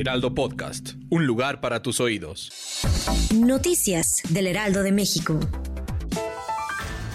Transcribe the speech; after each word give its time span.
Heraldo 0.00 0.34
Podcast. 0.34 0.94
Un 1.10 1.26
lugar 1.26 1.60
para 1.60 1.82
tus 1.82 2.00
oídos. 2.00 2.50
Noticias 3.34 4.22
del 4.30 4.46
Heraldo 4.46 4.82
de 4.82 4.92
México. 4.92 5.38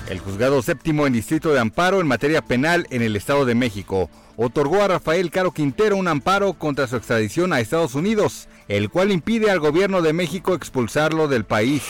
El 0.07 0.19
juzgado 0.19 0.61
séptimo 0.61 1.07
en 1.07 1.13
distrito 1.13 1.51
de 1.51 1.59
amparo 1.59 1.99
en 1.99 2.05
materia 2.05 2.43
penal 2.43 2.85
en 2.91 3.01
el 3.01 3.15
Estado 3.15 3.43
de 3.45 3.55
México 3.55 4.11
otorgó 4.37 4.83
a 4.83 4.87
Rafael 4.87 5.31
Caro 5.31 5.51
Quintero 5.51 5.97
un 5.97 6.07
amparo 6.07 6.53
contra 6.53 6.85
su 6.85 6.95
extradición 6.95 7.53
a 7.53 7.59
Estados 7.59 7.95
Unidos, 7.95 8.47
el 8.67 8.91
cual 8.91 9.11
impide 9.11 9.49
al 9.49 9.59
gobierno 9.59 10.03
de 10.03 10.13
México 10.13 10.53
expulsarlo 10.53 11.27
del 11.27 11.43
país. 11.43 11.81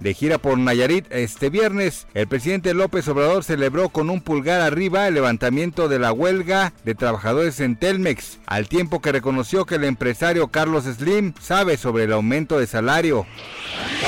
De 0.00 0.12
gira 0.12 0.38
por 0.38 0.58
Nayarit 0.58 1.06
este 1.10 1.50
viernes, 1.50 2.06
el 2.14 2.26
presidente 2.26 2.74
López 2.74 3.08
Obrador 3.08 3.44
celebró 3.44 3.88
con 3.88 4.10
un 4.10 4.20
pulgar 4.20 4.60
arriba 4.60 5.08
el 5.08 5.14
levantamiento 5.14 5.88
de 5.88 5.98
la 5.98 6.12
huelga 6.12 6.72
de 6.84 6.94
trabajadores 6.94 7.60
en 7.60 7.76
Telmex, 7.76 8.38
al 8.46 8.68
tiempo 8.68 9.00
que 9.00 9.12
reconoció 9.12 9.64
que 9.64 9.76
el 9.76 9.84
empresario 9.84 10.48
Carlos 10.48 10.84
Slim 10.84 11.32
sabe 11.40 11.76
sobre 11.76 12.04
el 12.04 12.12
aumento 12.12 12.58
de 12.58 12.66
salario. 12.66 13.26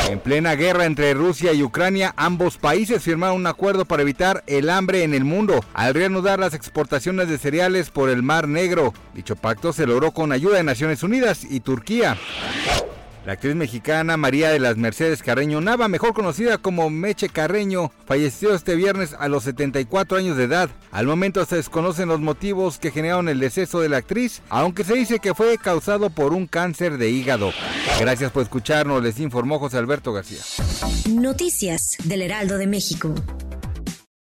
En 0.08 0.20
plena 0.20 0.55
guerra 0.55 0.84
entre 0.84 1.14
Rusia 1.14 1.53
y 1.53 1.62
Ucrania, 1.62 2.12
ambos 2.17 2.58
países 2.58 3.02
firmaron 3.02 3.36
un 3.36 3.47
acuerdo 3.47 3.84
para 3.84 4.02
evitar 4.02 4.45
el 4.47 4.70
hambre 4.70 5.02
en 5.02 5.14
el 5.14 5.25
mundo 5.25 5.64
al 5.75 5.95
reanudar 5.95 6.39
las 6.39 6.55
exportaciones 6.55 7.28
de 7.28 7.39
cereales 7.39 7.91
por 7.91 8.11
el 8.11 8.23
Mar 8.23 8.47
Negro. 8.47 8.92
Dicho 9.14 9.36
pacto 9.36 9.73
se 9.73 9.86
logró 9.86 10.12
con 10.12 10.33
ayuda 10.33 10.56
de 10.56 10.64
Naciones 10.64 11.02
Unidas 11.02 11.45
y 11.48 11.61
Turquía. 11.61 12.17
La 13.29 13.34
actriz 13.34 13.55
mexicana 13.57 14.17
María 14.17 14.48
de 14.48 14.59
las 14.59 14.79
Mercedes 14.79 15.23
Carreño 15.23 15.61
Nava, 15.61 15.87
mejor 15.87 16.15
conocida 16.15 16.57
como 16.57 16.89
Meche 16.89 17.29
Carreño, 17.29 17.93
falleció 18.07 18.55
este 18.55 18.75
viernes 18.75 19.15
a 19.19 19.29
los 19.29 19.45
74 19.45 20.17
años 20.17 20.39
de 20.39 20.45
edad. 20.45 20.70
Al 20.93 21.07
momento 21.07 21.45
se 21.45 21.57
desconocen 21.57 22.09
los 22.09 22.20
motivos 22.20 22.79
que 22.79 22.91
generaron 22.91 23.29
el 23.29 23.39
deceso 23.39 23.81
de 23.81 23.91
la 23.91 23.98
actriz, 23.98 24.41
aunque 24.48 24.83
se 24.83 24.95
dice 24.95 25.19
que 25.19 25.35
fue 25.35 25.59
causado 25.59 26.09
por 26.09 26.33
un 26.33 26.47
cáncer 26.47 26.97
de 26.97 27.11
hígado. 27.11 27.53
Gracias 28.01 28.33
por 28.33 28.45
escucharnos, 28.45 29.03
les 29.03 29.20
informó 29.20 29.59
José 29.59 29.77
Alberto 29.77 30.15
García. 30.15 30.41
Noticias 31.11 31.98
del 32.05 32.23
Heraldo 32.23 32.57
de 32.57 32.67
México. 32.67 33.15